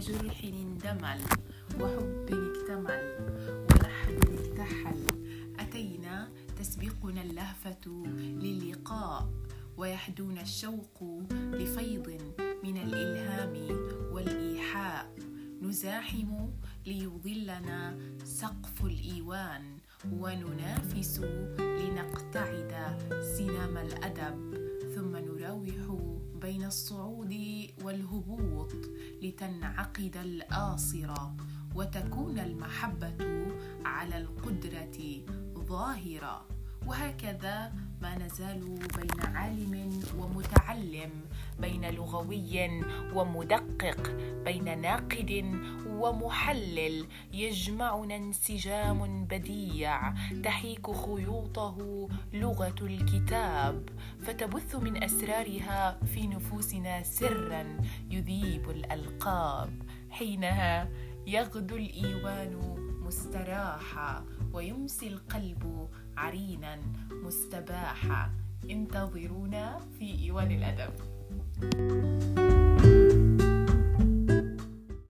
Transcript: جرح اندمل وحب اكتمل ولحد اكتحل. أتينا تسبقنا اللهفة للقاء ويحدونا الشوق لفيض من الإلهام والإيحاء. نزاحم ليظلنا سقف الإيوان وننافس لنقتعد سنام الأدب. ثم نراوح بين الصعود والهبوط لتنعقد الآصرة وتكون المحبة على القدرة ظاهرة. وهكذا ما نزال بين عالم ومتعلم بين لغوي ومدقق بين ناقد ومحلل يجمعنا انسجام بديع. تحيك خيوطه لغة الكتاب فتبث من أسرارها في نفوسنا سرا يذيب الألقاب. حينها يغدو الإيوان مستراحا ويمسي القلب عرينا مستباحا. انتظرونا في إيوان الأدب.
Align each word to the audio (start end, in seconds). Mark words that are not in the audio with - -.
جرح 0.00 0.44
اندمل 0.44 1.20
وحب 1.80 2.26
اكتمل 2.28 3.04
ولحد 3.70 4.24
اكتحل. 4.38 5.06
أتينا 5.58 6.28
تسبقنا 6.58 7.22
اللهفة 7.22 8.04
للقاء 8.16 9.30
ويحدونا 9.76 10.42
الشوق 10.42 11.04
لفيض 11.30 12.08
من 12.64 12.76
الإلهام 12.76 13.54
والإيحاء. 14.12 15.14
نزاحم 15.62 16.48
ليظلنا 16.86 17.98
سقف 18.24 18.84
الإيوان 18.84 19.78
وننافس 20.12 21.20
لنقتعد 21.58 22.72
سنام 23.38 23.76
الأدب. 23.76 24.60
ثم 24.94 25.16
نراوح 25.16 26.00
بين 26.40 26.64
الصعود 26.64 27.36
والهبوط 27.84 28.49
لتنعقد 29.22 30.16
الآصرة 30.16 31.34
وتكون 31.74 32.38
المحبة 32.38 33.46
على 33.84 34.16
القدرة 34.18 34.98
ظاهرة. 35.54 36.46
وهكذا 36.86 37.72
ما 38.02 38.18
نزال 38.18 38.78
بين 38.96 39.20
عالم 39.20 40.02
ومتعلم 40.18 41.10
بين 41.60 41.90
لغوي 41.90 42.70
ومدقق 43.14 44.02
بين 44.44 44.80
ناقد 44.80 45.30
ومحلل 46.00 47.06
يجمعنا 47.32 48.16
انسجام 48.16 49.24
بديع. 49.24 50.12
تحيك 50.44 50.90
خيوطه 50.90 52.08
لغة 52.32 52.74
الكتاب 52.80 53.88
فتبث 54.22 54.74
من 54.74 55.04
أسرارها 55.04 55.98
في 56.14 56.26
نفوسنا 56.26 57.02
سرا 57.02 57.76
يذيب 58.10 58.70
الألقاب. 58.70 59.82
حينها 60.10 60.88
يغدو 61.26 61.76
الإيوان 61.76 62.80
مستراحا 63.06 64.24
ويمسي 64.52 65.08
القلب 65.08 65.88
عرينا 66.16 66.80
مستباحا. 67.12 68.30
انتظرونا 68.70 69.80
في 69.98 70.18
إيوان 70.18 70.50
الأدب. 70.50 70.94